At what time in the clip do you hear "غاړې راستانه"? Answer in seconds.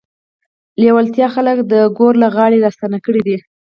2.35-2.97